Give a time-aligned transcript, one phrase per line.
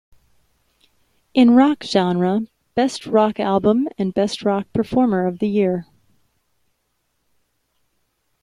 [1.35, 5.85] In Rock Genre: Best Rock Album and Best rock Performer of the Year.